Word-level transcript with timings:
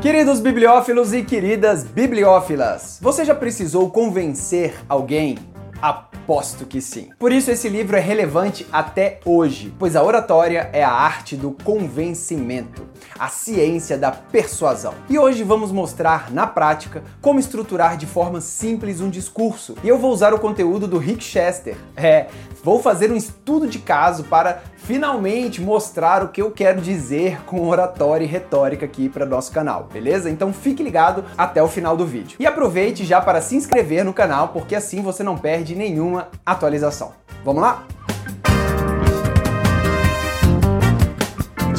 Queridos 0.00 0.38
bibliófilos 0.38 1.12
e 1.12 1.24
queridas 1.24 1.82
bibliófilas, 1.82 3.00
você 3.02 3.24
já 3.24 3.34
precisou 3.34 3.90
convencer 3.90 4.76
alguém? 4.88 5.36
Aposto 5.82 6.66
que 6.66 6.80
sim. 6.80 7.10
Por 7.18 7.32
isso 7.32 7.50
esse 7.50 7.68
livro 7.68 7.96
é 7.96 8.00
relevante 8.00 8.64
até 8.70 9.18
hoje, 9.24 9.74
pois 9.76 9.96
a 9.96 10.02
oratória 10.02 10.70
é 10.72 10.84
a 10.84 10.90
arte 10.90 11.36
do 11.36 11.50
convencimento, 11.50 12.86
a 13.18 13.28
ciência 13.28 13.98
da 13.98 14.12
persuasão. 14.12 14.94
E 15.10 15.18
hoje 15.18 15.42
vamos 15.42 15.72
mostrar 15.72 16.30
na 16.30 16.46
prática 16.46 17.02
como 17.20 17.40
estruturar 17.40 17.96
de 17.96 18.06
forma 18.06 18.40
simples 18.40 19.00
um 19.00 19.10
discurso. 19.10 19.74
E 19.82 19.88
eu 19.88 19.98
vou 19.98 20.12
usar 20.12 20.32
o 20.32 20.38
conteúdo 20.38 20.86
do 20.86 20.98
Rick 20.98 21.24
Chester. 21.24 21.76
É, 21.96 22.26
vou 22.62 22.80
fazer 22.80 23.10
um 23.10 23.16
estudo 23.16 23.66
de 23.66 23.80
caso 23.80 24.22
para 24.24 24.62
finalmente 24.78 25.60
mostrar 25.60 26.22
o 26.22 26.28
que 26.28 26.40
eu 26.40 26.50
quero 26.50 26.80
dizer 26.80 27.42
com 27.44 27.68
oratória 27.68 28.24
e 28.24 28.28
retórica 28.28 28.86
aqui 28.86 29.08
para 29.08 29.26
nosso 29.26 29.52
canal, 29.52 29.88
beleza? 29.92 30.30
Então 30.30 30.52
fique 30.52 30.82
ligado 30.82 31.24
até 31.36 31.62
o 31.62 31.68
final 31.68 31.96
do 31.96 32.06
vídeo. 32.06 32.36
E 32.40 32.46
aproveite 32.46 33.04
já 33.04 33.20
para 33.20 33.40
se 33.40 33.56
inscrever 33.56 34.04
no 34.04 34.14
canal, 34.14 34.48
porque 34.48 34.74
assim 34.74 35.02
você 35.02 35.22
não 35.22 35.36
perde 35.36 35.74
nenhuma 35.74 36.28
atualização. 36.46 37.12
Vamos 37.44 37.60
lá? 37.60 37.84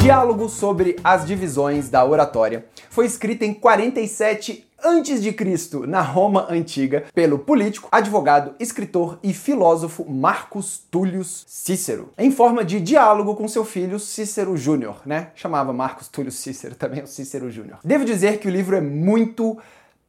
Diálogo 0.02 0.48
sobre 0.48 0.96
as 1.04 1.26
divisões 1.26 1.90
da 1.90 2.06
oratória 2.06 2.66
foi 2.90 3.06
escrito 3.06 3.44
em 3.44 3.54
47 3.54 4.66
antes 4.82 5.22
de 5.22 5.34
Cristo 5.34 5.86
na 5.86 6.00
Roma 6.00 6.48
antiga 6.50 7.04
pelo 7.14 7.38
político, 7.38 7.90
advogado, 7.92 8.56
escritor 8.62 9.20
e 9.22 9.34
filósofo 9.34 10.10
Marcus 10.10 10.82
Tullius 10.90 11.44
Cícero, 11.50 12.14
em 12.18 12.32
forma 12.32 12.64
de 12.64 12.80
diálogo 12.80 13.36
com 13.36 13.46
seu 13.46 13.66
filho 13.66 14.00
Cícero 14.00 14.56
Júnior, 14.56 15.02
né? 15.06 15.32
Chamava 15.36 15.74
Marcus 15.74 16.08
Tullius 16.08 16.36
Cícero 16.36 16.76
também 16.76 17.04
o 17.04 17.08
Cícero 17.08 17.52
Júnior. 17.52 17.80
Devo 17.84 18.06
dizer 18.06 18.40
que 18.40 18.48
o 18.48 18.52
livro 18.52 18.78
é 18.78 18.82
muito 18.82 19.58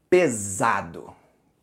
pesado 0.09 1.20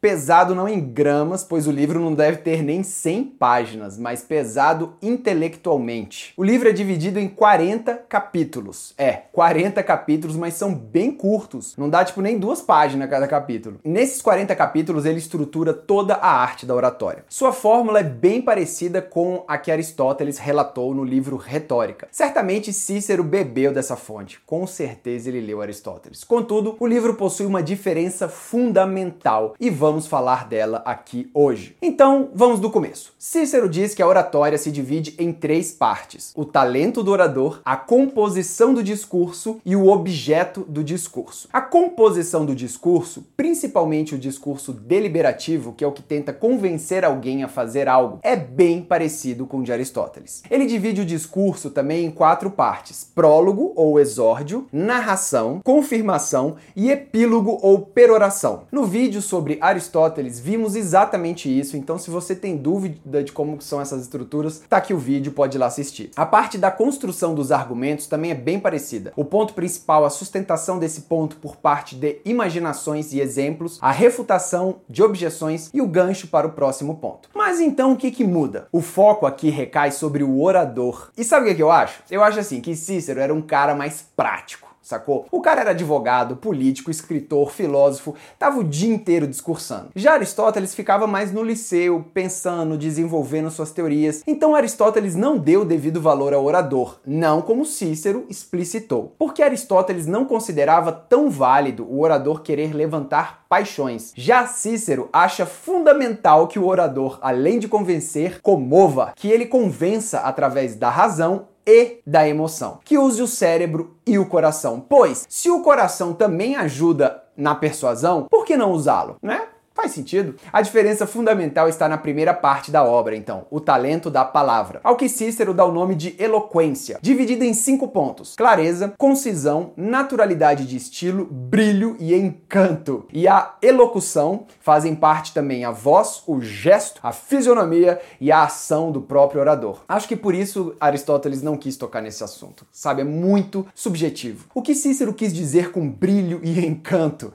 pesado 0.08 0.56
não 0.56 0.70
em 0.70 0.80
gramas, 0.80 1.44
pois 1.44 1.68
o 1.68 1.72
livro 1.72 2.00
não 2.00 2.14
deve 2.14 2.38
ter 2.38 2.64
nem 2.64 2.82
100 2.82 3.26
páginas, 3.26 3.98
mas 3.98 4.22
pesado 4.22 4.94
intelectualmente. 5.02 6.34
O 6.38 6.46
livro 6.46 6.70
é 6.70 6.72
dividido 6.72 7.20
em 7.20 7.28
40 7.28 7.94
capítulos. 8.08 8.94
É, 8.98 9.24
40 9.34 9.84
capítulos, 9.84 10.38
mas 10.38 10.54
são 10.54 10.74
bem 10.74 11.12
curtos. 11.12 11.76
Não 11.76 11.90
dá 11.90 12.06
tipo 12.06 12.22
nem 12.22 12.40
duas 12.40 12.62
páginas 12.62 13.10
cada 13.10 13.28
capítulo. 13.28 13.82
Nesses 13.84 14.22
40 14.22 14.56
capítulos 14.56 15.04
ele 15.04 15.18
estrutura 15.18 15.74
toda 15.74 16.14
a 16.14 16.30
arte 16.30 16.66
da 16.66 16.74
oratória. 16.74 17.26
Sua 17.28 17.52
fórmula 17.52 18.00
é 18.00 18.04
bem 18.04 18.42
parecida 18.42 19.02
com 19.02 19.44
a 19.46 19.58
que 19.58 19.74
Aristóteles 19.74 20.38
relatou 20.38 20.96
no 20.96 21.04
livro 21.04 21.36
Retórica. 21.36 22.08
Certamente 22.14 22.72
Cícero 22.72 23.26
bebeu 23.26 23.74
dessa 23.74 23.98
fonte. 23.98 24.40
Com 24.46 24.66
certeza 24.66 25.28
ele 25.28 25.42
leu 25.42 25.62
Aristóteles. 25.62 26.24
Contudo, 26.24 26.78
o 26.80 26.88
livro 26.88 27.16
possui 27.16 27.46
uma 27.46 27.62
diferença 27.62 28.30
fundamental 28.30 29.54
e 29.60 29.70
vamos 29.70 29.97
vamos 29.98 30.06
falar 30.06 30.48
dela 30.48 30.84
aqui 30.86 31.28
hoje. 31.34 31.76
Então, 31.82 32.30
vamos 32.32 32.60
do 32.60 32.70
começo. 32.70 33.14
Cícero 33.18 33.68
diz 33.68 33.96
que 33.96 34.02
a 34.04 34.08
oratória 34.08 34.56
se 34.56 34.72
divide 34.72 35.16
em 35.18 35.34
três 35.34 35.72
partes: 35.72 36.32
o 36.36 36.46
talento 36.46 37.02
do 37.02 37.12
orador, 37.12 37.62
a 37.66 37.76
composição 37.76 38.76
do 38.76 38.84
discurso 38.84 39.60
e 39.66 39.76
o 39.76 39.88
objeto 39.88 40.64
do 40.68 40.84
discurso. 40.84 41.50
A 41.52 41.62
composição 41.62 42.46
do 42.46 42.54
discurso, 42.54 43.26
principalmente 43.36 44.14
o 44.14 44.20
discurso 44.20 44.72
deliberativo, 44.72 45.74
que 45.74 45.84
é 45.84 45.88
o 45.88 45.92
que 45.92 46.04
tenta 46.04 46.32
convencer 46.32 47.04
alguém 47.04 47.44
a 47.44 47.48
fazer 47.48 47.88
algo, 47.88 48.20
é 48.22 48.36
bem 48.36 48.84
parecido 48.84 49.48
com 49.48 49.60
o 49.60 49.64
de 49.64 49.74
Aristóteles. 49.74 50.44
Ele 50.52 50.68
divide 50.68 51.02
o 51.02 51.06
discurso 51.06 51.72
também 51.72 52.06
em 52.06 52.12
quatro 52.12 52.52
partes: 52.52 53.10
prólogo 53.16 53.74
ou 53.76 54.00
exórdio, 54.00 54.68
narração, 54.72 55.60
confirmação 55.64 56.58
e 56.76 56.92
epílogo 56.92 57.58
ou 57.64 57.80
peroração. 57.80 58.68
No 58.72 58.84
vídeo 58.84 59.24
sobre 59.24 59.58
Aristóteles, 59.60 59.77
Aristóteles, 59.78 60.40
vimos 60.40 60.76
exatamente 60.76 61.48
isso. 61.48 61.78
Então, 61.78 61.98
se 61.98 62.10
você 62.10 62.36
tem 62.36 62.58
dúvida 62.58 63.24
de 63.24 63.32
como 63.32 63.62
são 63.62 63.80
essas 63.80 64.02
estruturas, 64.02 64.64
tá 64.68 64.78
aqui 64.78 64.94
o 64.94 64.98
vídeo, 64.98 65.32
pode 65.32 65.58
ir 65.58 65.60
lá 65.60 65.68
assistir. 65.68 66.12
A 66.16 66.26
parte 66.26 66.58
da 66.58 66.72
construção 66.72 67.36
dos 67.36 67.52
argumentos 67.52 68.08
também 68.08 68.32
é 68.32 68.36
bem 68.36 68.60
parecida. 68.60 69.14
O 69.16 69.24
ponto 69.24 69.54
principal, 69.54 70.04
a 70.04 70.10
sustentação 70.10 70.80
desse 70.80 71.02
ponto 71.02 71.38
por 71.38 71.56
parte 71.56 71.96
de 71.96 72.20
imaginações 72.26 73.14
e 73.14 73.20
exemplos, 73.20 73.78
a 73.82 73.92
refutação 73.92 74.78
de 74.90 75.04
objeções 75.04 75.70
e 75.74 75.82
o 75.82 75.88
gancho 75.88 76.28
para 76.28 76.48
o 76.48 76.52
próximo 76.52 76.96
ponto. 76.96 77.30
Mas 77.34 77.60
então 77.60 77.94
o 77.94 77.98
que, 77.98 78.12
que 78.12 78.24
muda? 78.24 78.68
O 78.72 78.82
foco 78.82 79.26
aqui 79.26 79.50
recai 79.50 79.92
sobre 79.92 80.24
o 80.24 80.42
orador. 80.42 81.10
E 81.16 81.24
sabe 81.24 81.46
o 81.46 81.50
que, 81.50 81.56
que 81.56 81.64
eu 81.64 81.72
acho? 81.72 82.02
Eu 82.10 82.24
acho 82.24 82.40
assim 82.40 82.60
que 82.60 82.76
Cícero 82.76 83.20
era 83.20 83.34
um 83.34 83.42
cara 83.42 83.76
mais 83.76 84.04
prático 84.16 84.67
sacou? 84.88 85.26
O 85.32 85.42
cara 85.42 85.62
era 85.62 85.72
advogado, 85.72 86.36
político, 86.36 86.90
escritor, 86.90 87.52
filósofo, 87.52 88.16
tava 88.40 88.60
o 88.60 88.64
dia 88.64 88.94
inteiro 88.94 89.28
discursando. 89.28 89.90
Já 89.96 90.14
Aristóteles 90.14 90.74
ficava 90.74 91.06
mais 91.06 91.32
no 91.32 91.44
liceu, 91.44 92.06
pensando, 92.14 92.78
desenvolvendo 92.78 93.52
suas 93.52 93.72
teorias. 93.72 94.24
Então 94.26 94.56
Aristóteles 94.56 95.16
não 95.16 95.38
deu 95.38 95.66
devido 95.66 96.02
valor 96.02 96.34
ao 96.34 96.46
orador, 96.46 97.00
não 97.06 97.42
como 97.42 97.66
Cícero 97.66 98.26
explicitou. 98.30 99.14
Porque 99.18 99.44
Aristóteles 99.44 100.08
não 100.08 100.26
considerava 100.26 100.92
tão 100.92 101.30
válido 101.30 101.86
o 101.86 102.02
orador 102.02 102.42
querer 102.42 102.74
levantar 102.74 103.46
paixões. 103.50 104.14
Já 104.16 104.46
Cícero 104.48 105.10
acha 105.12 105.46
fundamental 105.46 106.48
que 106.48 106.60
o 106.60 106.68
orador, 106.68 107.20
além 107.22 107.60
de 107.60 107.68
convencer, 107.68 108.42
comova, 108.42 109.14
que 109.16 109.30
ele 109.30 109.46
convença 109.46 110.20
através 110.20 110.76
da 110.76 110.90
razão 110.90 111.48
e 111.68 112.00
da 112.08 112.28
emoção. 112.28 112.80
Que 112.86 112.98
use 112.98 113.22
o 113.22 113.28
cérebro 113.28 113.98
e 114.06 114.18
o 114.18 114.26
coração. 114.26 114.80
Pois, 114.80 115.26
se 115.28 115.50
o 115.52 115.62
coração 115.62 116.14
também 116.14 116.56
ajuda 116.56 117.22
na 117.36 117.54
persuasão, 117.54 118.26
por 118.30 118.46
que 118.46 118.56
não 118.56 118.72
usá-lo, 118.72 119.18
né? 119.22 119.50
Faz 119.78 119.92
sentido? 119.92 120.34
A 120.52 120.60
diferença 120.60 121.06
fundamental 121.06 121.70
está 121.70 121.88
na 121.88 122.00
primeira 122.00 122.34
parte 122.34 122.72
da 122.72 122.84
obra, 122.84 123.16
então, 123.16 123.46
o 123.52 123.60
talento 123.60 124.10
da 124.10 124.26
palavra, 124.26 124.80
ao 124.84 124.96
que 124.96 125.08
Cícero 125.08 125.54
dá 125.54 125.64
o 125.64 125.72
nome 125.72 125.94
de 125.94 126.16
eloquência, 126.18 126.98
dividida 127.00 127.46
em 127.46 127.54
cinco 127.54 127.90
pontos: 127.90 128.34
clareza, 128.36 128.96
concisão, 128.98 129.74
naturalidade 129.78 130.66
de 130.66 130.76
estilo, 130.76 131.26
brilho 131.26 131.96
e 132.00 132.16
encanto. 132.16 133.06
E 133.14 133.28
a 133.28 133.54
elocução 133.62 134.48
fazem 134.60 134.96
parte 134.96 135.32
também 135.32 135.64
a 135.64 135.70
voz, 135.70 136.24
o 136.26 136.42
gesto, 136.42 137.00
a 137.04 137.12
fisionomia 137.12 138.02
e 138.20 138.32
a 138.32 138.46
ação 138.46 138.92
do 138.92 139.04
próprio 139.04 139.42
orador. 139.42 139.84
Acho 139.88 140.08
que 140.08 140.16
por 140.16 140.34
isso 140.34 140.76
Aristóteles 140.80 141.44
não 141.44 141.56
quis 141.56 141.78
tocar 141.78 142.02
nesse 142.02 142.24
assunto, 142.24 142.66
sabe? 142.72 143.02
É 143.02 143.06
muito 143.06 143.64
subjetivo. 143.76 144.48
O 144.56 144.62
que 144.64 144.74
Cícero 144.74 145.14
quis 145.14 145.32
dizer 145.32 145.72
com 145.72 145.88
brilho 145.88 146.40
e 146.42 146.66
encanto? 146.66 147.32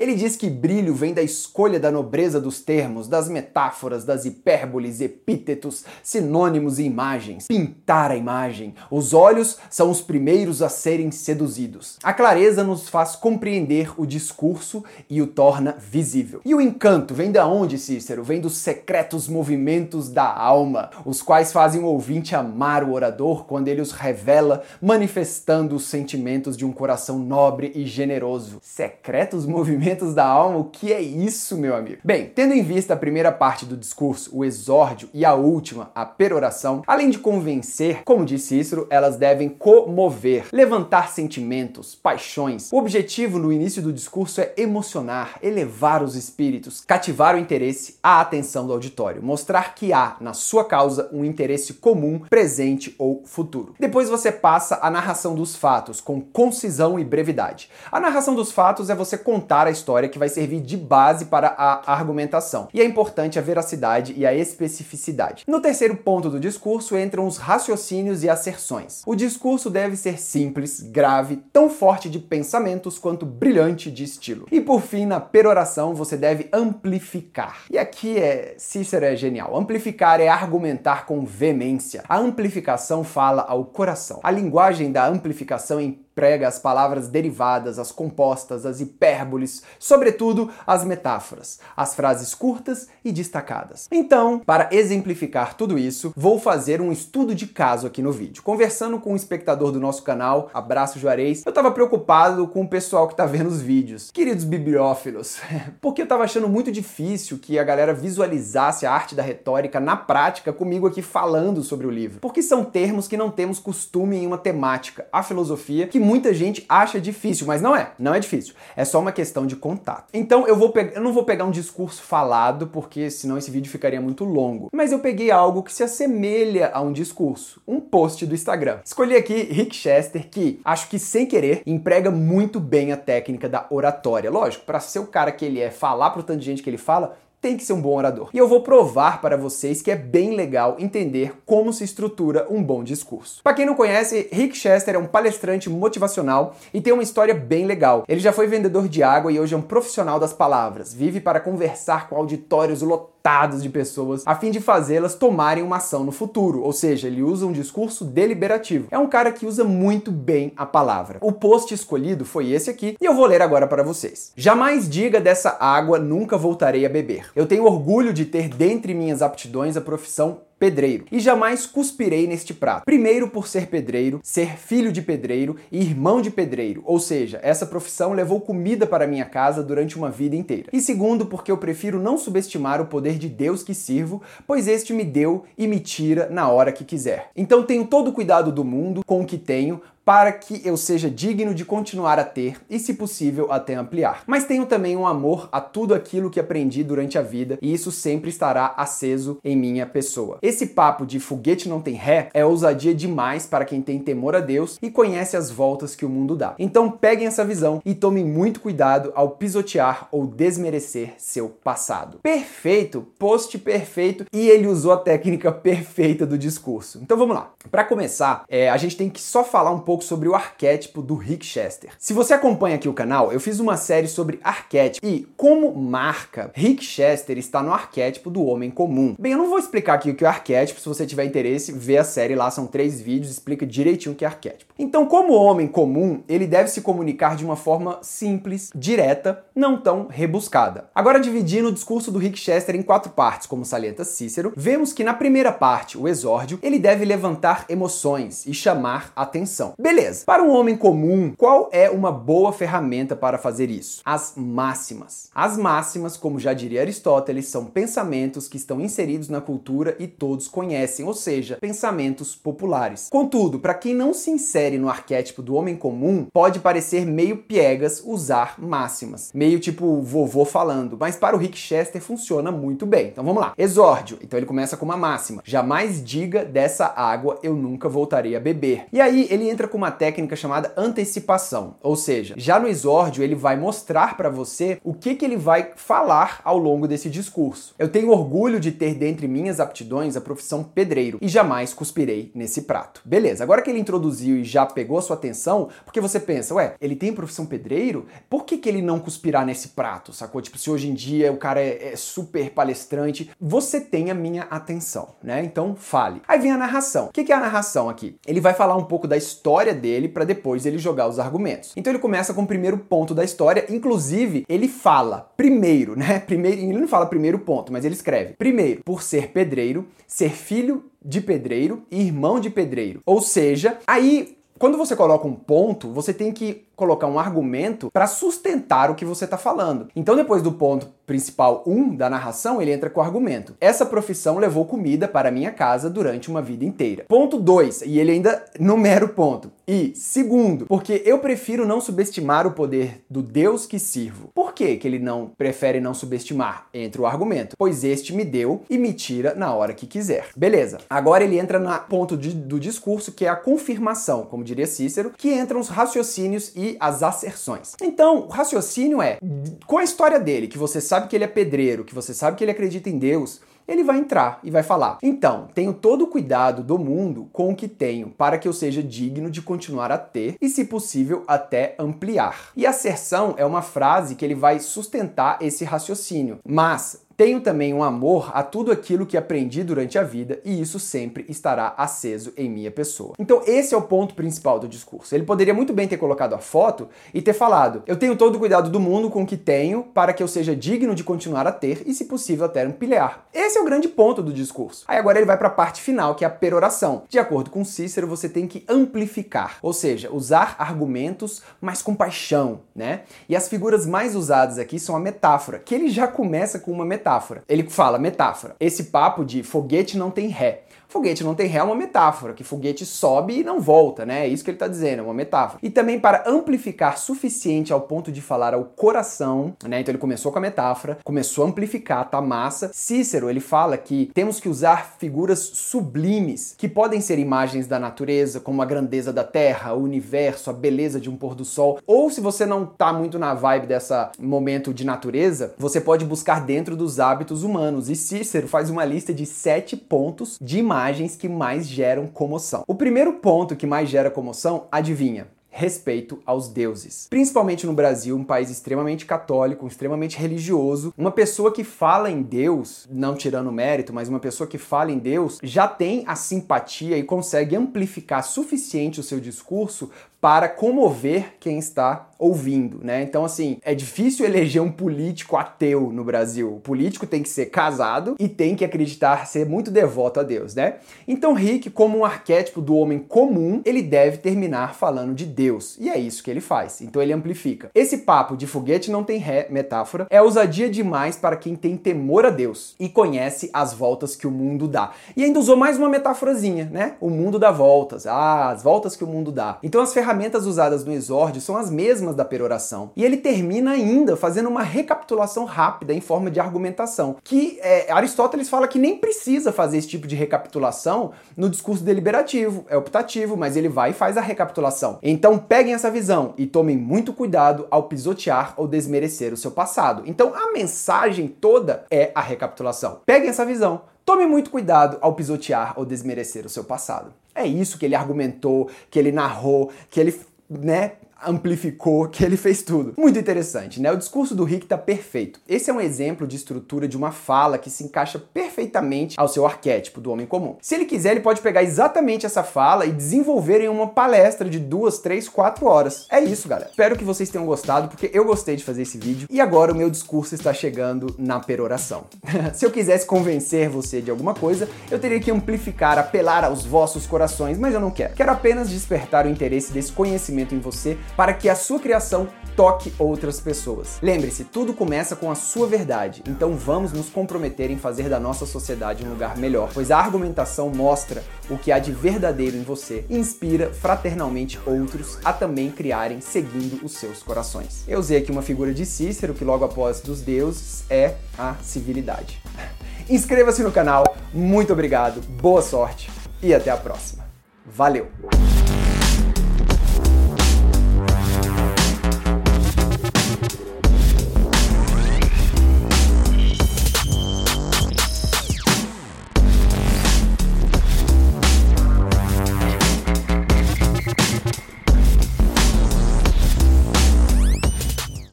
Ele 0.00 0.16
diz 0.16 0.34
que 0.34 0.50
brilho 0.50 0.92
vem 0.92 1.14
da 1.14 1.22
escolha 1.22 1.75
da 1.78 1.90
nobreza 1.90 2.40
dos 2.40 2.60
termos, 2.60 3.08
das 3.08 3.28
metáforas, 3.28 4.04
das 4.04 4.24
hipérboles, 4.24 5.00
epítetos, 5.00 5.84
sinônimos 6.02 6.78
e 6.78 6.84
imagens. 6.84 7.46
Pintar 7.46 8.10
a 8.10 8.16
imagem. 8.16 8.74
Os 8.90 9.12
olhos 9.12 9.58
são 9.70 9.90
os 9.90 10.00
primeiros 10.00 10.62
a 10.62 10.68
serem 10.68 11.10
seduzidos. 11.10 11.98
A 12.02 12.12
clareza 12.12 12.62
nos 12.62 12.88
faz 12.88 13.16
compreender 13.16 13.92
o 13.96 14.06
discurso 14.06 14.84
e 15.08 15.20
o 15.20 15.26
torna 15.26 15.76
visível. 15.78 16.40
E 16.44 16.54
o 16.54 16.60
encanto 16.60 17.14
vem 17.14 17.32
da 17.32 17.46
onde, 17.46 17.78
Cícero? 17.78 18.22
Vem 18.22 18.40
dos 18.40 18.56
secretos 18.56 19.28
movimentos 19.28 20.08
da 20.08 20.26
alma, 20.32 20.90
os 21.04 21.22
quais 21.22 21.52
fazem 21.52 21.82
o 21.82 21.86
ouvinte 21.86 22.34
amar 22.34 22.84
o 22.84 22.92
orador 22.92 23.44
quando 23.44 23.68
ele 23.68 23.80
os 23.80 23.92
revela, 23.92 24.62
manifestando 24.80 25.74
os 25.74 25.84
sentimentos 25.84 26.56
de 26.56 26.64
um 26.64 26.72
coração 26.72 27.18
nobre 27.18 27.72
e 27.74 27.84
generoso. 27.84 28.58
Secretos 28.62 29.46
movimentos 29.46 30.14
da 30.14 30.26
alma, 30.26 30.58
o 30.58 30.64
que 30.64 30.92
é 30.92 31.00
isso, 31.00 31.56
meu 31.56 31.65
amigo? 31.74 32.00
Bem, 32.04 32.32
tendo 32.34 32.54
em 32.54 32.62
vista 32.62 32.94
a 32.94 32.96
primeira 32.96 33.30
parte 33.30 33.66
do 33.66 33.76
discurso, 33.76 34.30
o 34.32 34.44
exórdio, 34.44 35.08
e 35.12 35.24
a 35.24 35.34
última, 35.34 35.90
a 35.94 36.04
peroração, 36.04 36.82
além 36.86 37.10
de 37.10 37.18
convencer, 37.18 38.02
como 38.04 38.24
disse 38.24 38.46
Cícero, 38.46 38.86
elas 38.88 39.16
devem 39.16 39.48
comover, 39.48 40.46
levantar 40.52 41.10
sentimentos, 41.10 41.94
paixões. 41.94 42.72
O 42.72 42.78
objetivo 42.78 43.38
no 43.38 43.52
início 43.52 43.82
do 43.82 43.92
discurso 43.92 44.40
é 44.40 44.52
emocionar, 44.56 45.38
elevar 45.42 46.02
os 46.02 46.14
espíritos, 46.14 46.84
cativar 46.86 47.34
o 47.34 47.38
interesse, 47.38 47.98
a 48.02 48.20
atenção 48.20 48.66
do 48.66 48.72
auditório, 48.72 49.22
mostrar 49.22 49.74
que 49.74 49.92
há 49.92 50.16
na 50.20 50.32
sua 50.32 50.64
causa 50.64 51.08
um 51.12 51.24
interesse 51.24 51.74
comum, 51.74 52.20
presente 52.30 52.94
ou 52.98 53.22
futuro. 53.24 53.74
Depois 53.80 54.08
você 54.08 54.30
passa 54.30 54.78
a 54.80 54.90
narração 54.90 55.34
dos 55.34 55.56
fatos 55.56 56.00
com 56.00 56.20
concisão 56.20 56.98
e 56.98 57.04
brevidade. 57.04 57.68
A 57.90 57.98
narração 57.98 58.34
dos 58.34 58.52
fatos 58.52 58.88
é 58.88 58.94
você 58.94 59.18
contar 59.18 59.66
a 59.66 59.70
história 59.70 60.08
que 60.08 60.18
vai 60.18 60.28
servir 60.28 60.60
de 60.60 60.76
base 60.76 61.24
para 61.24 61.55
a 61.56 61.92
argumentação. 61.92 62.68
E 62.72 62.80
é 62.80 62.84
importante 62.84 63.38
a 63.38 63.42
veracidade 63.42 64.14
e 64.16 64.26
a 64.26 64.34
especificidade. 64.34 65.44
No 65.46 65.60
terceiro 65.60 65.96
ponto 65.96 66.28
do 66.28 66.40
discurso 66.40 66.98
entram 66.98 67.26
os 67.26 67.38
raciocínios 67.38 68.22
e 68.22 68.28
asserções. 68.28 69.02
O 69.06 69.14
discurso 69.14 69.70
deve 69.70 69.96
ser 69.96 70.20
simples, 70.20 70.80
grave, 70.80 71.42
tão 71.52 71.68
forte 71.70 72.10
de 72.10 72.18
pensamentos 72.18 72.98
quanto 72.98 73.24
brilhante 73.24 73.90
de 73.90 74.04
estilo. 74.04 74.46
E 74.50 74.60
por 74.60 74.82
fim, 74.82 75.06
na 75.06 75.20
peroração, 75.20 75.94
você 75.94 76.16
deve 76.16 76.48
amplificar. 76.52 77.64
E 77.70 77.78
aqui 77.78 78.18
é 78.18 78.54
Cícero 78.58 79.04
é 79.04 79.16
genial. 79.16 79.56
Amplificar 79.56 80.20
é 80.20 80.28
argumentar 80.28 81.06
com 81.06 81.24
veemência. 81.24 82.02
A 82.08 82.18
amplificação 82.18 83.04
fala 83.04 83.42
ao 83.42 83.64
coração. 83.64 84.20
A 84.22 84.30
linguagem 84.30 84.92
da 84.92 85.06
amplificação 85.06 85.78
é 85.78 85.94
emprega 86.16 86.48
as 86.48 86.58
palavras 86.58 87.08
derivadas, 87.08 87.78
as 87.78 87.92
compostas, 87.92 88.64
as 88.64 88.80
hipérboles, 88.80 89.62
sobretudo 89.78 90.50
as 90.66 90.82
metáforas, 90.82 91.60
as 91.76 91.94
frases 91.94 92.34
curtas 92.34 92.88
e 93.04 93.12
destacadas. 93.12 93.86
Então, 93.92 94.38
para 94.38 94.70
exemplificar 94.72 95.54
tudo 95.58 95.78
isso, 95.78 96.14
vou 96.16 96.38
fazer 96.38 96.80
um 96.80 96.90
estudo 96.90 97.34
de 97.34 97.46
caso 97.46 97.86
aqui 97.86 98.00
no 98.00 98.12
vídeo. 98.12 98.42
Conversando 98.42 98.98
com 98.98 99.12
um 99.12 99.16
espectador 99.16 99.70
do 99.70 99.78
nosso 99.78 100.02
canal, 100.02 100.48
abraço 100.54 100.98
Juarez, 100.98 101.44
eu 101.44 101.50
estava 101.50 101.70
preocupado 101.70 102.48
com 102.48 102.62
o 102.62 102.68
pessoal 102.68 103.06
que 103.06 103.12
está 103.12 103.26
vendo 103.26 103.48
os 103.48 103.60
vídeos. 103.60 104.10
Queridos 104.10 104.44
bibliófilos, 104.44 105.38
porque 105.82 106.00
eu 106.00 106.06
estava 106.06 106.24
achando 106.24 106.48
muito 106.48 106.72
difícil 106.72 107.38
que 107.38 107.58
a 107.58 107.64
galera 107.64 107.92
visualizasse 107.92 108.86
a 108.86 108.92
arte 108.92 109.14
da 109.14 109.22
retórica 109.22 109.78
na 109.78 109.98
prática 109.98 110.50
comigo 110.50 110.86
aqui 110.86 111.02
falando 111.02 111.62
sobre 111.62 111.86
o 111.86 111.90
livro. 111.90 112.20
Porque 112.20 112.40
são 112.40 112.64
termos 112.64 113.06
que 113.06 113.18
não 113.18 113.30
temos 113.30 113.58
costume 113.58 114.16
em 114.16 114.26
uma 114.26 114.38
temática, 114.38 115.06
a 115.12 115.22
filosofia, 115.22 115.86
que 115.86 116.05
muita 116.06 116.32
gente 116.32 116.64
acha 116.68 117.00
difícil, 117.00 117.46
mas 117.46 117.60
não 117.60 117.74
é. 117.74 117.90
Não 117.98 118.14
é 118.14 118.20
difícil. 118.20 118.54
É 118.76 118.84
só 118.84 119.00
uma 119.00 119.10
questão 119.10 119.44
de 119.44 119.56
contato. 119.56 120.06
Então 120.14 120.46
eu 120.46 120.56
vou 120.56 120.72
eu 120.94 121.00
não 121.00 121.12
vou 121.12 121.24
pegar 121.24 121.44
um 121.44 121.50
discurso 121.50 122.02
falado, 122.02 122.68
porque 122.68 123.10
senão 123.10 123.36
esse 123.36 123.50
vídeo 123.50 123.70
ficaria 123.70 124.00
muito 124.00 124.24
longo. 124.24 124.68
Mas 124.72 124.92
eu 124.92 125.00
peguei 125.00 125.30
algo 125.30 125.62
que 125.62 125.72
se 125.72 125.82
assemelha 125.82 126.70
a 126.72 126.80
um 126.80 126.92
discurso, 126.92 127.60
um 127.66 127.80
post 127.80 128.24
do 128.24 128.34
Instagram. 128.34 128.78
Escolhi 128.84 129.16
aqui 129.16 129.34
Rick 129.42 129.74
Chester, 129.74 130.28
que 130.30 130.60
acho 130.64 130.88
que 130.88 130.98
sem 130.98 131.26
querer 131.26 131.62
emprega 131.66 132.10
muito 132.10 132.60
bem 132.60 132.92
a 132.92 132.96
técnica 132.96 133.48
da 133.48 133.66
oratória. 133.70 134.30
Lógico, 134.30 134.64
para 134.64 134.78
ser 134.78 135.00
o 135.00 135.06
cara 135.06 135.32
que 135.32 135.44
ele 135.44 135.60
é, 135.60 135.70
falar 135.70 136.10
pro 136.10 136.22
tanto 136.22 136.40
de 136.40 136.46
gente 136.46 136.62
que 136.62 136.70
ele 136.70 136.78
fala, 136.78 137.16
tem 137.46 137.56
que 137.56 137.64
ser 137.64 137.74
um 137.74 137.80
bom 137.80 137.96
orador. 137.96 138.28
E 138.34 138.38
eu 138.38 138.48
vou 138.48 138.60
provar 138.60 139.20
para 139.20 139.36
vocês 139.36 139.80
que 139.80 139.88
é 139.88 139.94
bem 139.94 140.34
legal 140.34 140.74
entender 140.80 141.34
como 141.46 141.72
se 141.72 141.84
estrutura 141.84 142.44
um 142.50 142.60
bom 142.60 142.82
discurso. 142.82 143.40
Para 143.40 143.54
quem 143.54 143.64
não 143.64 143.76
conhece, 143.76 144.28
Rick 144.32 144.56
Chester 144.56 144.96
é 144.96 144.98
um 144.98 145.06
palestrante 145.06 145.70
motivacional 145.70 146.56
e 146.74 146.80
tem 146.80 146.92
uma 146.92 147.04
história 147.04 147.34
bem 147.34 147.64
legal. 147.64 148.04
Ele 148.08 148.18
já 148.18 148.32
foi 148.32 148.48
vendedor 148.48 148.88
de 148.88 149.00
água 149.00 149.30
e 149.30 149.38
hoje 149.38 149.54
é 149.54 149.56
um 149.56 149.62
profissional 149.62 150.18
das 150.18 150.32
palavras. 150.32 150.92
Vive 150.92 151.20
para 151.20 151.38
conversar 151.38 152.08
com 152.08 152.16
auditórios 152.16 152.82
lotados 152.82 153.15
de 153.60 153.68
pessoas 153.68 154.22
a 154.24 154.36
fim 154.36 154.52
de 154.52 154.60
fazê-las 154.60 155.16
tomarem 155.16 155.64
uma 155.64 155.78
ação 155.78 156.04
no 156.04 156.12
futuro, 156.12 156.62
ou 156.62 156.72
seja, 156.72 157.08
ele 157.08 157.22
usa 157.22 157.44
um 157.44 157.52
discurso 157.52 158.04
deliberativo. 158.04 158.86
É 158.88 158.98
um 158.98 159.08
cara 159.08 159.32
que 159.32 159.44
usa 159.44 159.64
muito 159.64 160.12
bem 160.12 160.52
a 160.56 160.64
palavra. 160.64 161.18
O 161.20 161.32
post 161.32 161.74
escolhido 161.74 162.24
foi 162.24 162.52
esse 162.52 162.70
aqui 162.70 162.96
e 163.00 163.04
eu 163.04 163.14
vou 163.14 163.26
ler 163.26 163.42
agora 163.42 163.66
para 163.66 163.82
vocês. 163.82 164.32
Jamais 164.36 164.88
diga 164.88 165.20
dessa 165.20 165.56
água 165.58 165.98
nunca 165.98 166.38
voltarei 166.38 166.86
a 166.86 166.88
beber. 166.88 167.30
Eu 167.34 167.46
tenho 167.46 167.64
orgulho 167.64 168.12
de 168.12 168.24
ter 168.24 168.48
dentre 168.48 168.94
minhas 168.94 169.22
aptidões 169.22 169.76
a 169.76 169.80
profissão 169.80 170.42
pedreiro. 170.58 171.04
E 171.10 171.20
jamais 171.20 171.66
cuspirei 171.66 172.26
neste 172.26 172.54
prato. 172.54 172.84
Primeiro, 172.84 173.28
por 173.28 173.46
ser 173.46 173.66
pedreiro, 173.66 174.20
ser 174.22 174.56
filho 174.56 174.90
de 174.90 175.02
pedreiro 175.02 175.56
e 175.70 175.80
irmão 175.80 176.20
de 176.20 176.30
pedreiro, 176.30 176.82
ou 176.84 176.98
seja, 176.98 177.38
essa 177.42 177.66
profissão 177.66 178.12
levou 178.12 178.40
comida 178.40 178.86
para 178.86 179.06
minha 179.06 179.24
casa 179.24 179.62
durante 179.62 179.96
uma 179.96 180.10
vida 180.10 180.36
inteira. 180.36 180.68
E 180.72 180.80
segundo, 180.80 181.26
porque 181.26 181.50
eu 181.50 181.58
prefiro 181.58 182.00
não 182.00 182.16
subestimar 182.18 182.80
o 182.80 182.86
poder 182.86 183.18
de 183.18 183.28
Deus 183.28 183.62
que 183.62 183.74
sirvo, 183.74 184.22
pois 184.46 184.66
este 184.68 184.92
me 184.92 185.04
deu 185.04 185.44
e 185.56 185.66
me 185.66 185.80
tira 185.80 186.28
na 186.30 186.48
hora 186.48 186.72
que 186.72 186.84
quiser. 186.84 187.30
Então 187.36 187.62
tenho 187.62 187.86
todo 187.86 188.08
o 188.08 188.12
cuidado 188.12 188.50
do 188.50 188.64
mundo 188.64 189.02
com 189.04 189.20
o 189.20 189.26
que 189.26 189.38
tenho, 189.38 189.80
para 190.06 190.30
que 190.30 190.62
eu 190.64 190.76
seja 190.76 191.10
digno 191.10 191.52
de 191.52 191.64
continuar 191.64 192.16
a 192.16 192.24
ter 192.24 192.60
e, 192.70 192.78
se 192.78 192.94
possível, 192.94 193.50
até 193.50 193.74
ampliar. 193.74 194.22
Mas 194.24 194.44
tenho 194.44 194.64
também 194.64 194.96
um 194.96 195.04
amor 195.04 195.48
a 195.50 195.60
tudo 195.60 195.92
aquilo 195.92 196.30
que 196.30 196.38
aprendi 196.38 196.84
durante 196.84 197.18
a 197.18 197.22
vida 197.22 197.58
e 197.60 197.74
isso 197.74 197.90
sempre 197.90 198.30
estará 198.30 198.72
aceso 198.76 199.38
em 199.42 199.56
minha 199.56 199.84
pessoa. 199.84 200.38
Esse 200.40 200.68
papo 200.68 201.04
de 201.04 201.18
foguete 201.18 201.68
não 201.68 201.80
tem 201.80 201.94
ré 201.94 202.28
é 202.32 202.46
ousadia 202.46 202.94
demais 202.94 203.46
para 203.46 203.64
quem 203.64 203.82
tem 203.82 203.98
temor 203.98 204.36
a 204.36 204.40
Deus 204.40 204.78
e 204.80 204.92
conhece 204.92 205.36
as 205.36 205.50
voltas 205.50 205.96
que 205.96 206.06
o 206.06 206.08
mundo 206.08 206.36
dá. 206.36 206.54
Então 206.56 206.88
peguem 206.88 207.26
essa 207.26 207.44
visão 207.44 207.82
e 207.84 207.92
tomem 207.92 208.24
muito 208.24 208.60
cuidado 208.60 209.10
ao 209.12 209.30
pisotear 209.30 210.06
ou 210.12 210.24
desmerecer 210.24 211.14
seu 211.18 211.48
passado. 211.48 212.20
Perfeito, 212.22 213.04
post 213.18 213.58
perfeito 213.58 214.24
e 214.32 214.48
ele 214.48 214.68
usou 214.68 214.92
a 214.92 214.98
técnica 214.98 215.50
perfeita 215.50 216.24
do 216.24 216.38
discurso. 216.38 217.00
Então 217.02 217.18
vamos 217.18 217.34
lá. 217.34 217.50
Para 217.72 217.82
começar, 217.82 218.44
é, 218.48 218.70
a 218.70 218.76
gente 218.76 218.96
tem 218.96 219.10
que 219.10 219.20
só 219.20 219.42
falar 219.42 219.72
um 219.72 219.80
pouco 219.80 219.95
pouco 219.96 220.04
sobre 220.04 220.28
o 220.28 220.34
arquétipo 220.34 221.00
do 221.00 221.14
Rick 221.14 221.44
Chester. 221.44 221.90
Se 221.98 222.12
você 222.12 222.34
acompanha 222.34 222.76
aqui 222.76 222.88
o 222.88 222.92
canal, 222.92 223.32
eu 223.32 223.40
fiz 223.40 223.58
uma 223.60 223.76
série 223.76 224.08
sobre 224.08 224.38
arquétipo 224.42 225.06
e 225.06 225.26
como 225.36 225.74
marca, 225.74 226.50
Rick 226.54 226.84
Chester 226.84 227.38
está 227.38 227.62
no 227.62 227.72
arquétipo 227.72 228.28
do 228.28 228.44
homem 228.44 228.70
comum. 228.70 229.14
Bem, 229.18 229.32
eu 229.32 229.38
não 229.38 229.48
vou 229.48 229.58
explicar 229.58 229.94
aqui 229.94 230.10
o 230.10 230.14
que 230.14 230.24
é 230.24 230.28
arquétipo, 230.28 230.80
se 230.80 230.88
você 230.88 231.06
tiver 231.06 231.24
interesse, 231.24 231.72
vê 231.72 231.96
a 231.96 232.04
série 232.04 232.34
lá, 232.34 232.50
são 232.50 232.66
três 232.66 233.00
vídeos, 233.00 233.30
explica 233.30 233.66
direitinho 233.66 234.14
o 234.14 234.16
que 234.16 234.24
é 234.24 234.28
arquétipo. 234.28 234.74
Então, 234.78 235.06
como 235.06 235.32
homem 235.32 235.66
comum, 235.66 236.22
ele 236.28 236.46
deve 236.46 236.68
se 236.68 236.82
comunicar 236.82 237.36
de 237.36 237.44
uma 237.44 237.56
forma 237.56 237.98
simples, 238.02 238.70
direta, 238.74 239.44
não 239.54 239.80
tão 239.80 240.08
rebuscada. 240.08 240.90
Agora, 240.94 241.18
dividindo 241.18 241.68
o 241.68 241.72
discurso 241.72 242.12
do 242.12 242.18
Rick 242.18 242.38
Chester 242.38 242.76
em 242.76 242.82
quatro 242.82 243.12
partes, 243.12 243.46
como 243.46 243.64
salienta 243.64 244.04
Cícero, 244.04 244.52
vemos 244.54 244.92
que 244.92 245.04
na 245.04 245.14
primeira 245.14 245.52
parte, 245.52 245.96
o 245.96 246.06
exórdio, 246.06 246.58
ele 246.62 246.78
deve 246.78 247.04
levantar 247.04 247.64
emoções 247.68 248.44
e 248.44 248.52
chamar 248.52 249.12
atenção. 249.16 249.72
Beleza. 249.86 250.24
Para 250.26 250.42
um 250.42 250.50
homem 250.50 250.76
comum, 250.76 251.32
qual 251.38 251.70
é 251.70 251.88
uma 251.88 252.10
boa 252.10 252.52
ferramenta 252.52 253.14
para 253.14 253.38
fazer 253.38 253.70
isso? 253.70 254.02
As 254.04 254.32
máximas. 254.36 255.30
As 255.32 255.56
máximas, 255.56 256.16
como 256.16 256.40
já 256.40 256.52
diria 256.52 256.80
Aristóteles, 256.80 257.46
são 257.46 257.66
pensamentos 257.66 258.48
que 258.48 258.56
estão 258.56 258.80
inseridos 258.80 259.28
na 259.28 259.40
cultura 259.40 259.94
e 260.00 260.08
todos 260.08 260.48
conhecem, 260.48 261.06
ou 261.06 261.14
seja, 261.14 261.58
pensamentos 261.60 262.34
populares. 262.34 263.06
Contudo, 263.08 263.60
para 263.60 263.74
quem 263.74 263.94
não 263.94 264.12
se 264.12 264.28
insere 264.28 264.76
no 264.76 264.88
arquétipo 264.88 265.40
do 265.40 265.54
homem 265.54 265.76
comum, 265.76 266.26
pode 266.32 266.58
parecer 266.58 267.06
meio 267.06 267.36
piegas 267.36 268.02
usar 268.04 268.56
máximas, 268.58 269.30
meio 269.32 269.60
tipo 269.60 270.02
vovô 270.02 270.44
falando, 270.44 270.96
mas 270.98 271.14
para 271.14 271.36
o 271.36 271.38
Rick 271.38 271.56
Chester 271.56 272.02
funciona 272.02 272.50
muito 272.50 272.84
bem. 272.86 273.06
Então 273.06 273.22
vamos 273.22 273.40
lá. 273.40 273.54
Exórdio. 273.56 274.18
Então 274.20 274.36
ele 274.36 274.46
começa 274.46 274.76
com 274.76 274.84
uma 274.84 274.96
máxima: 274.96 275.42
jamais 275.44 276.04
diga 276.04 276.44
dessa 276.44 276.92
água 276.96 277.38
eu 277.40 277.54
nunca 277.54 277.88
voltarei 277.88 278.34
a 278.34 278.40
beber. 278.40 278.86
E 278.92 279.00
aí 279.00 279.28
ele 279.30 279.48
entra 279.48 279.68
com 279.68 279.75
com 279.76 279.78
uma 279.78 279.90
técnica 279.90 280.34
chamada 280.34 280.72
antecipação, 280.74 281.74
ou 281.82 281.96
seja, 281.96 282.34
já 282.38 282.58
no 282.58 282.66
exórdio 282.66 283.22
ele 283.22 283.34
vai 283.34 283.58
mostrar 283.58 284.16
para 284.16 284.30
você 284.30 284.80
o 284.82 284.94
que, 284.94 285.14
que 285.14 285.22
ele 285.22 285.36
vai 285.36 285.72
falar 285.76 286.40
ao 286.42 286.56
longo 286.56 286.88
desse 286.88 287.10
discurso. 287.10 287.74
Eu 287.78 287.90
tenho 287.90 288.10
orgulho 288.10 288.58
de 288.58 288.72
ter 288.72 288.94
dentre 288.94 289.28
minhas 289.28 289.60
aptidões 289.60 290.16
a 290.16 290.20
profissão 290.20 290.64
pedreiro 290.64 291.18
e 291.20 291.28
jamais 291.28 291.74
cuspirei 291.74 292.32
nesse 292.34 292.62
prato. 292.62 293.02
Beleza, 293.04 293.44
agora 293.44 293.60
que 293.60 293.68
ele 293.68 293.78
introduziu 293.78 294.38
e 294.38 294.44
já 294.44 294.64
pegou 294.64 295.02
sua 295.02 295.14
atenção, 295.14 295.68
porque 295.84 296.00
você 296.00 296.18
pensa, 296.18 296.54
ué, 296.54 296.74
ele 296.80 296.96
tem 296.96 297.12
profissão 297.12 297.44
pedreiro? 297.44 298.06
Por 298.30 298.46
que, 298.46 298.56
que 298.56 298.70
ele 298.70 298.80
não 298.80 298.98
cuspirá 298.98 299.44
nesse 299.44 299.68
prato, 299.68 300.10
sacou? 300.10 300.40
Tipo, 300.40 300.56
se 300.56 300.70
hoje 300.70 300.88
em 300.88 300.94
dia 300.94 301.30
o 301.30 301.36
cara 301.36 301.60
é, 301.60 301.92
é 301.92 301.96
super 301.96 302.48
palestrante, 302.48 303.30
você 303.38 303.78
tem 303.78 304.10
a 304.10 304.14
minha 304.14 304.44
atenção, 304.44 305.16
né? 305.22 305.44
Então 305.44 305.76
fale. 305.76 306.22
Aí 306.26 306.38
vem 306.38 306.52
a 306.52 306.56
narração. 306.56 307.08
O 307.08 307.12
que, 307.12 307.24
que 307.24 307.32
é 307.32 307.36
a 307.36 307.40
narração 307.40 307.90
aqui? 307.90 308.16
Ele 308.26 308.40
vai 308.40 308.54
falar 308.54 308.74
um 308.76 308.84
pouco 308.84 309.06
da 309.06 309.18
história 309.26 309.65
história 309.66 309.74
dele 309.74 310.08
para 310.08 310.24
depois 310.24 310.64
ele 310.64 310.78
jogar 310.78 311.08
os 311.08 311.18
argumentos. 311.18 311.72
Então 311.76 311.92
ele 311.92 311.98
começa 311.98 312.32
com 312.32 312.42
o 312.42 312.46
primeiro 312.46 312.78
ponto 312.78 313.14
da 313.14 313.24
história, 313.24 313.66
inclusive 313.68 314.44
ele 314.48 314.68
fala 314.68 315.30
primeiro, 315.36 315.96
né? 315.96 316.20
Primeiro, 316.20 316.60
ele 316.60 316.78
não 316.78 316.88
fala 316.88 317.06
primeiro 317.06 317.38
ponto, 317.38 317.72
mas 317.72 317.84
ele 317.84 317.94
escreve: 317.94 318.34
primeiro, 318.34 318.82
por 318.84 319.02
ser 319.02 319.28
pedreiro, 319.28 319.86
ser 320.06 320.30
filho 320.30 320.84
de 321.04 321.20
pedreiro 321.20 321.82
e 321.90 322.02
irmão 322.02 322.38
de 322.38 322.50
pedreiro. 322.50 323.00
Ou 323.04 323.20
seja, 323.20 323.78
aí 323.86 324.36
quando 324.58 324.78
você 324.78 324.96
coloca 324.96 325.26
um 325.26 325.34
ponto, 325.34 325.90
você 325.90 326.14
tem 326.14 326.32
que 326.32 326.65
colocar 326.76 327.06
um 327.06 327.18
argumento 327.18 327.90
para 327.90 328.06
sustentar 328.06 328.90
o 328.90 328.94
que 328.94 329.04
você 329.04 329.24
está 329.24 329.38
falando. 329.38 329.88
Então, 329.96 330.14
depois 330.14 330.42
do 330.42 330.52
ponto 330.52 330.88
principal 331.06 331.62
1 331.66 331.72
um 331.72 331.94
da 331.94 332.10
narração, 332.10 332.60
ele 332.60 332.72
entra 332.72 332.90
com 332.90 333.00
o 333.00 333.02
argumento. 333.02 333.54
Essa 333.60 333.86
profissão 333.86 334.38
levou 334.38 334.66
comida 334.66 335.06
para 335.06 335.30
minha 335.30 335.52
casa 335.52 335.88
durante 335.88 336.28
uma 336.28 336.42
vida 336.42 336.64
inteira. 336.64 337.04
Ponto 337.08 337.38
2, 337.38 337.82
e 337.82 337.98
ele 337.98 338.12
ainda 338.12 338.44
numera 338.58 339.04
o 339.04 339.08
ponto. 339.08 339.50
E 339.66 339.92
segundo, 339.94 340.66
porque 340.66 341.02
eu 341.04 341.18
prefiro 341.18 341.66
não 341.66 341.80
subestimar 341.80 342.46
o 342.46 342.52
poder 342.52 343.04
do 343.08 343.22
Deus 343.22 343.66
que 343.66 343.78
sirvo. 343.78 344.30
Por 344.34 344.52
que, 344.52 344.76
que 344.76 344.86
ele 344.86 344.98
não 344.98 345.30
prefere 345.36 345.80
não 345.80 345.94
subestimar? 345.94 346.66
Entre 346.74 347.00
o 347.00 347.06
argumento, 347.06 347.56
pois 347.56 347.84
este 347.84 348.12
me 348.12 348.24
deu 348.24 348.62
e 348.68 348.76
me 348.76 348.92
tira 348.92 349.34
na 349.34 349.54
hora 349.54 349.72
que 349.72 349.86
quiser. 349.86 350.26
Beleza. 350.36 350.78
Agora 350.90 351.24
ele 351.24 351.38
entra 351.38 351.58
no 351.58 351.76
ponto 351.80 352.16
de, 352.16 352.32
do 352.32 352.58
discurso 352.58 353.12
que 353.12 353.24
é 353.24 353.28
a 353.28 353.36
confirmação, 353.36 354.24
como 354.24 354.44
diria 354.44 354.66
Cícero, 354.66 355.12
que 355.16 355.32
entram 355.32 355.60
os 355.60 355.68
raciocínios 355.68 356.52
e 356.54 356.65
as 356.80 357.02
asserções. 357.02 357.74
Então, 357.80 358.20
o 358.20 358.28
raciocínio 358.28 359.02
é, 359.02 359.18
com 359.66 359.78
a 359.78 359.84
história 359.84 360.18
dele, 360.18 360.48
que 360.48 360.58
você 360.58 360.80
sabe 360.80 361.06
que 361.06 361.14
ele 361.14 361.24
é 361.24 361.28
pedreiro, 361.28 361.84
que 361.84 361.94
você 361.94 362.14
sabe 362.14 362.36
que 362.36 362.42
ele 362.42 362.50
acredita 362.50 362.88
em 362.88 362.98
Deus, 362.98 363.40
ele 363.68 363.82
vai 363.82 363.98
entrar 363.98 364.38
e 364.42 364.50
vai 364.50 364.62
falar: 364.62 364.98
Então, 365.02 365.48
tenho 365.54 365.72
todo 365.72 366.02
o 366.02 366.06
cuidado 366.06 366.62
do 366.62 366.78
mundo 366.78 367.28
com 367.32 367.50
o 367.50 367.56
que 367.56 367.68
tenho, 367.68 368.10
para 368.10 368.38
que 368.38 368.46
eu 368.46 368.52
seja 368.52 368.82
digno 368.82 369.30
de 369.30 369.42
continuar 369.42 369.90
a 369.90 369.98
ter 369.98 370.36
e, 370.40 370.48
se 370.48 370.64
possível, 370.64 371.24
até 371.26 371.74
ampliar. 371.78 372.50
E 372.56 372.66
asserção 372.66 373.34
é 373.36 373.44
uma 373.44 373.62
frase 373.62 374.14
que 374.14 374.24
ele 374.24 374.34
vai 374.34 374.60
sustentar 374.60 375.38
esse 375.40 375.64
raciocínio. 375.64 376.38
Mas 376.46 377.05
Tenho 377.16 377.40
também 377.40 377.72
um 377.72 377.82
amor 377.82 378.30
a 378.34 378.42
tudo 378.42 378.70
aquilo 378.70 379.06
que 379.06 379.16
aprendi 379.16 379.64
durante 379.64 379.98
a 379.98 380.02
vida 380.02 380.38
e 380.44 380.60
isso 380.60 380.78
sempre 380.78 381.24
estará 381.30 381.72
aceso 381.78 382.30
em 382.36 382.50
minha 382.50 382.70
pessoa. 382.70 383.14
Então, 383.18 383.42
esse 383.46 383.74
é 383.74 383.76
o 383.76 383.80
ponto 383.80 384.14
principal 384.14 384.60
do 384.60 384.68
discurso. 384.68 385.14
Ele 385.14 385.24
poderia 385.24 385.54
muito 385.54 385.72
bem 385.72 385.88
ter 385.88 385.96
colocado 385.96 386.34
a 386.34 386.38
foto 386.38 386.90
e 387.14 387.22
ter 387.22 387.32
falado: 387.32 387.82
Eu 387.86 387.96
tenho 387.96 388.16
todo 388.16 388.36
o 388.36 388.38
cuidado 388.38 388.68
do 388.68 388.78
mundo 388.78 389.08
com 389.08 389.22
o 389.22 389.26
que 389.26 389.38
tenho 389.38 389.82
para 389.94 390.12
que 390.12 390.22
eu 390.22 390.28
seja 390.28 390.54
digno 390.54 390.94
de 390.94 391.02
continuar 391.02 391.46
a 391.46 391.52
ter 391.52 391.84
e, 391.86 391.94
se 391.94 392.04
possível, 392.04 392.44
até 392.44 392.62
ampliar. 392.62 393.26
Esse 393.32 393.56
é 393.56 393.62
o 393.62 393.64
grande 393.64 393.88
ponto 393.88 394.22
do 394.22 394.30
discurso. 394.30 394.84
Aí 394.86 394.98
agora 394.98 395.18
ele 395.18 395.26
vai 395.26 395.38
para 395.38 395.48
a 395.48 395.50
parte 395.50 395.80
final, 395.80 396.14
que 396.14 396.24
é 396.24 396.26
a 396.26 396.30
peroração. 396.30 397.04
De 397.08 397.18
acordo 397.18 397.48
com 397.48 397.64
Cícero, 397.64 398.06
você 398.06 398.28
tem 398.28 398.46
que 398.46 398.62
amplificar, 398.68 399.56
ou 399.62 399.72
seja, 399.72 400.12
usar 400.12 400.54
argumentos, 400.58 401.42
mas 401.62 401.80
com 401.80 401.94
paixão, 401.94 402.60
né? 402.74 403.04
E 403.26 403.34
as 403.34 403.48
figuras 403.48 403.86
mais 403.86 404.14
usadas 404.14 404.58
aqui 404.58 404.78
são 404.78 404.94
a 404.94 405.00
metáfora, 405.00 405.58
que 405.58 405.74
ele 405.74 405.88
já 405.88 406.06
começa 406.06 406.58
com 406.58 406.70
uma 406.70 406.84
metáfora. 406.84 407.05
Ele 407.48 407.68
fala 407.68 407.98
metáfora. 407.98 408.56
Esse 408.58 408.84
papo 408.84 409.24
de 409.24 409.42
foguete 409.42 409.96
não 409.96 410.10
tem 410.10 410.28
ré. 410.28 410.64
Foguete 410.88 411.24
não 411.24 411.34
tem 411.34 411.46
ré 411.46 411.56
é 411.58 411.62
uma 411.62 411.74
metáfora, 411.74 412.32
que 412.32 412.44
foguete 412.44 412.84
sobe 412.86 413.40
e 413.40 413.44
não 413.44 413.60
volta, 413.60 414.06
né? 414.06 414.26
É 414.26 414.28
isso 414.28 414.44
que 414.44 414.50
ele 414.50 414.56
está 414.56 414.68
dizendo, 414.68 415.00
é 415.00 415.02
uma 415.02 415.14
metáfora. 415.14 415.58
E 415.62 415.70
também 415.70 415.98
para 415.98 416.24
amplificar 416.26 416.98
suficiente 416.98 417.72
ao 417.72 417.80
ponto 417.80 418.12
de 418.12 418.20
falar 418.20 418.54
ao 418.54 418.64
coração, 418.64 419.54
né? 419.66 419.80
Então 419.80 419.92
ele 419.92 419.98
começou 419.98 420.30
com 420.30 420.38
a 420.38 420.40
metáfora, 420.40 420.98
começou 421.02 421.44
a 421.44 421.48
amplificar, 421.48 422.08
tá 422.08 422.20
massa. 422.20 422.70
Cícero, 422.72 423.28
ele 423.28 423.40
fala 423.40 423.76
que 423.76 424.10
temos 424.14 424.38
que 424.38 424.48
usar 424.48 424.96
figuras 424.98 425.38
sublimes, 425.38 426.54
que 426.56 426.68
podem 426.68 427.00
ser 427.00 427.18
imagens 427.18 427.66
da 427.66 427.78
natureza, 427.78 428.38
como 428.38 428.62
a 428.62 428.66
grandeza 428.66 429.12
da 429.12 429.24
terra, 429.24 429.74
o 429.74 429.82
universo, 429.82 430.50
a 430.50 430.52
beleza 430.52 431.00
de 431.00 431.10
um 431.10 431.16
pôr 431.16 431.34
do 431.34 431.44
sol. 431.44 431.78
Ou 431.86 432.10
se 432.10 432.20
você 432.20 432.46
não 432.46 432.66
tá 432.66 432.92
muito 432.92 433.18
na 433.18 433.34
vibe 433.34 433.66
dessa 433.66 434.12
momento 434.18 434.72
de 434.72 434.84
natureza, 434.84 435.54
você 435.58 435.80
pode 435.80 436.04
buscar 436.04 436.44
dentro 436.44 436.76
dos 436.76 437.00
hábitos 437.00 437.42
humanos. 437.42 437.88
E 437.88 437.96
Cícero 437.96 438.46
faz 438.46 438.70
uma 438.70 438.84
lista 438.84 439.12
de 439.12 439.26
sete 439.26 439.76
pontos 439.76 440.38
de 440.40 440.58
imagens 440.58 440.75
imagens 440.76 441.16
que 441.16 441.26
mais 441.26 441.66
geram 441.66 442.06
comoção. 442.06 442.62
O 442.66 442.74
primeiro 442.74 443.14
ponto 443.14 443.56
que 443.56 443.66
mais 443.66 443.88
gera 443.88 444.10
comoção, 444.10 444.66
adivinha? 444.70 445.26
respeito 445.56 446.20
aos 446.26 446.48
deuses. 446.48 447.06
Principalmente 447.08 447.66
no 447.66 447.72
Brasil, 447.72 448.14
um 448.14 448.22
país 448.22 448.50
extremamente 448.50 449.06
católico, 449.06 449.66
extremamente 449.66 450.18
religioso, 450.18 450.92
uma 450.98 451.10
pessoa 451.10 451.50
que 451.50 451.64
fala 451.64 452.10
em 452.10 452.20
Deus, 452.20 452.86
não 452.90 453.14
tirando 453.14 453.50
mérito, 453.50 453.90
mas 453.90 454.06
uma 454.06 454.20
pessoa 454.20 454.46
que 454.46 454.58
fala 454.58 454.92
em 454.92 454.98
Deus 454.98 455.38
já 455.42 455.66
tem 455.66 456.04
a 456.06 456.14
simpatia 456.14 456.98
e 456.98 457.02
consegue 457.02 457.56
amplificar 457.56 458.22
suficiente 458.22 459.00
o 459.00 459.02
seu 459.02 459.18
discurso 459.18 459.90
para 460.20 460.48
comover 460.48 461.34
quem 461.38 461.58
está 461.58 462.08
ouvindo, 462.18 462.80
né? 462.82 463.02
Então, 463.02 463.24
assim, 463.24 463.58
é 463.62 463.74
difícil 463.74 464.24
eleger 464.24 464.62
um 464.62 464.72
político 464.72 465.36
ateu 465.36 465.92
no 465.92 466.02
Brasil. 466.02 466.54
O 466.54 466.60
político 466.60 467.06
tem 467.06 467.22
que 467.22 467.28
ser 467.28 467.46
casado 467.46 468.16
e 468.18 468.28
tem 468.28 468.54
que 468.54 468.64
acreditar 468.64 469.26
ser 469.26 469.46
muito 469.46 469.70
devoto 469.70 470.20
a 470.20 470.22
Deus, 470.22 470.54
né? 470.54 470.76
Então, 471.06 471.34
Rick, 471.34 471.70
como 471.70 471.98
um 471.98 472.04
arquétipo 472.04 472.60
do 472.60 472.74
homem 472.74 472.98
comum, 472.98 473.60
ele 473.64 473.82
deve 473.82 474.18
terminar 474.18 474.74
falando 474.74 475.14
de 475.14 475.26
Deus. 475.26 475.76
E 475.78 475.90
é 475.90 475.98
isso 475.98 476.22
que 476.22 476.30
ele 476.30 476.40
faz. 476.40 476.80
Então, 476.80 477.02
ele 477.02 477.12
amplifica. 477.12 477.70
Esse 477.74 477.98
papo 477.98 478.36
de 478.36 478.46
foguete 478.46 478.90
não 478.90 479.04
tem 479.04 479.18
ré, 479.18 479.46
metáfora, 479.50 480.06
é 480.08 480.20
ousadia 480.20 480.70
demais 480.70 481.16
para 481.16 481.36
quem 481.36 481.54
tem 481.54 481.76
temor 481.76 482.24
a 482.24 482.30
Deus 482.30 482.74
e 482.80 482.88
conhece 482.88 483.50
as 483.52 483.74
voltas 483.74 484.16
que 484.16 484.26
o 484.26 484.30
mundo 484.30 484.66
dá. 484.66 484.92
E 485.16 485.22
ainda 485.22 485.38
usou 485.38 485.56
mais 485.56 485.76
uma 485.76 485.88
metáforazinha, 485.88 486.68
né? 486.72 486.96
O 487.00 487.10
mundo 487.10 487.38
dá 487.38 487.50
voltas. 487.50 488.06
Ah, 488.06 488.50
as 488.50 488.62
voltas 488.62 488.96
que 488.96 489.04
o 489.04 489.06
mundo 489.06 489.30
dá. 489.30 489.58
Então, 489.62 489.82
as 489.82 489.92
ferramentas 490.16 490.46
usadas 490.46 490.84
no 490.84 490.92
exórdio 490.92 491.42
são 491.42 491.56
as 491.56 491.70
mesmas 491.70 492.14
da 492.14 492.24
peroração. 492.24 492.90
E 492.96 493.04
ele 493.04 493.18
termina 493.18 493.72
ainda 493.72 494.16
fazendo 494.16 494.48
uma 494.48 494.62
recapitulação 494.62 495.44
rápida 495.44 495.92
em 495.92 496.00
forma 496.00 496.30
de 496.30 496.40
argumentação, 496.40 497.16
que 497.22 497.58
é, 497.60 497.92
Aristóteles 497.92 498.48
fala 498.48 498.66
que 498.66 498.78
nem 498.78 498.96
precisa 498.96 499.52
fazer 499.52 499.76
esse 499.76 499.88
tipo 499.88 500.06
de 500.06 500.16
recapitulação 500.16 501.12
no 501.36 501.50
discurso 501.50 501.84
deliberativo, 501.84 502.64
é 502.68 502.76
optativo, 502.76 503.36
mas 503.36 503.56
ele 503.56 503.68
vai 503.68 503.90
e 503.90 503.94
faz 503.94 504.16
a 504.16 504.22
recapitulação. 504.22 504.98
Então 505.02 505.38
peguem 505.38 505.74
essa 505.74 505.90
visão 505.90 506.32
e 506.38 506.46
tomem 506.46 506.76
muito 506.76 507.12
cuidado 507.12 507.66
ao 507.70 507.82
pisotear 507.84 508.54
ou 508.56 508.66
desmerecer 508.66 509.34
o 509.34 509.36
seu 509.36 509.50
passado. 509.50 510.02
Então 510.06 510.32
a 510.34 510.52
mensagem 510.52 511.28
toda 511.28 511.84
é 511.90 512.10
a 512.14 512.22
recapitulação. 512.22 513.00
Peguem 513.04 513.28
essa 513.28 513.44
visão. 513.44 513.82
Tome 514.06 514.24
muito 514.24 514.50
cuidado 514.50 514.98
ao 515.00 515.14
pisotear 515.14 515.74
ou 515.76 515.84
desmerecer 515.84 516.46
o 516.46 516.48
seu 516.48 516.62
passado. 516.62 517.12
É 517.34 517.44
isso 517.44 517.76
que 517.76 517.84
ele 517.84 517.96
argumentou, 517.96 518.70
que 518.88 519.00
ele 519.00 519.10
narrou, 519.10 519.72
que 519.90 519.98
ele 519.98 520.18
né, 520.48 520.92
amplificou, 521.24 522.08
que 522.08 522.24
ele 522.24 522.36
fez 522.36 522.62
tudo. 522.62 522.94
Muito 522.96 523.18
interessante, 523.18 523.80
né? 523.80 523.90
O 523.90 523.96
discurso 523.96 524.34
do 524.34 524.44
Rick 524.44 524.66
tá 524.66 524.76
perfeito. 524.76 525.40
Esse 525.48 525.70
é 525.70 525.72
um 525.72 525.80
exemplo 525.80 526.26
de 526.26 526.36
estrutura 526.36 526.86
de 526.86 526.96
uma 526.96 527.12
fala 527.12 527.58
que 527.58 527.70
se 527.70 527.84
encaixa 527.84 528.18
perfeitamente 528.18 529.18
ao 529.18 529.28
seu 529.28 529.46
arquétipo 529.46 530.00
do 530.00 530.10
homem 530.10 530.26
comum. 530.26 530.56
Se 530.60 530.74
ele 530.74 530.84
quiser, 530.84 531.12
ele 531.12 531.20
pode 531.20 531.40
pegar 531.40 531.62
exatamente 531.62 532.26
essa 532.26 532.42
fala 532.42 532.86
e 532.86 532.92
desenvolver 532.92 533.60
em 533.60 533.68
uma 533.68 533.88
palestra 533.88 534.48
de 534.48 534.58
duas, 534.58 534.98
três, 534.98 535.28
quatro 535.28 535.66
horas. 535.66 536.06
É 536.10 536.20
isso, 536.20 536.48
galera. 536.48 536.70
Espero 536.70 536.96
que 536.96 537.04
vocês 537.04 537.30
tenham 537.30 537.46
gostado, 537.46 537.88
porque 537.88 538.10
eu 538.12 538.24
gostei 538.24 538.56
de 538.56 538.64
fazer 538.64 538.82
esse 538.82 538.98
vídeo 538.98 539.28
e 539.30 539.40
agora 539.40 539.72
o 539.72 539.76
meu 539.76 539.90
discurso 539.90 540.34
está 540.34 540.52
chegando 540.52 541.14
na 541.18 541.40
peroração. 541.40 542.04
se 542.54 542.64
eu 542.64 542.70
quisesse 542.70 543.06
convencer 543.06 543.68
você 543.68 544.00
de 544.00 544.10
alguma 544.10 544.34
coisa, 544.34 544.68
eu 544.90 544.98
teria 544.98 545.20
que 545.20 545.30
amplificar, 545.30 545.98
apelar 545.98 546.44
aos 546.44 546.64
vossos 546.64 547.06
corações, 547.06 547.58
mas 547.58 547.74
eu 547.74 547.80
não 547.80 547.90
quero. 547.90 548.14
Quero 548.14 548.30
apenas 548.30 548.68
despertar 548.68 549.26
o 549.26 549.28
interesse 549.28 549.72
desse 549.72 549.92
conhecimento 549.92 550.54
em 550.54 550.58
você 550.58 550.98
para 551.16 551.34
que 551.34 551.48
a 551.48 551.54
sua 551.54 551.78
criação 551.78 552.28
toque 552.56 552.92
outras 552.98 553.38
pessoas. 553.38 553.98
Lembre-se, 554.02 554.44
tudo 554.44 554.72
começa 554.72 555.14
com 555.14 555.30
a 555.30 555.34
sua 555.34 555.66
verdade, 555.66 556.22
então 556.26 556.56
vamos 556.56 556.92
nos 556.92 557.10
comprometer 557.10 557.70
em 557.70 557.76
fazer 557.76 558.08
da 558.08 558.18
nossa 558.18 558.46
sociedade 558.46 559.04
um 559.04 559.10
lugar 559.10 559.36
melhor, 559.36 559.70
pois 559.72 559.90
a 559.90 559.98
argumentação 559.98 560.70
mostra 560.70 561.22
o 561.50 561.58
que 561.58 561.70
há 561.70 561.78
de 561.78 561.92
verdadeiro 561.92 562.56
em 562.56 562.62
você 562.62 563.04
e 563.10 563.16
inspira 563.16 563.72
fraternalmente 563.72 564.58
outros 564.66 565.18
a 565.22 565.32
também 565.32 565.70
criarem 565.70 566.20
seguindo 566.20 566.84
os 566.84 566.92
seus 566.92 567.22
corações. 567.22 567.84
Eu 567.86 568.00
usei 568.00 568.18
aqui 568.18 568.32
uma 568.32 568.42
figura 568.42 568.72
de 568.72 568.86
Cícero 568.86 569.34
que 569.34 569.44
logo 569.44 569.64
após 569.64 570.00
dos 570.00 570.22
deuses 570.22 570.84
é 570.88 571.14
a 571.38 571.54
civilidade. 571.62 572.40
Inscreva-se 573.08 573.62
no 573.62 573.70
canal, 573.70 574.16
muito 574.32 574.72
obrigado, 574.72 575.20
boa 575.20 575.62
sorte 575.62 576.10
e 576.42 576.54
até 576.54 576.70
a 576.70 576.76
próxima. 576.76 577.24
Valeu! 577.64 578.08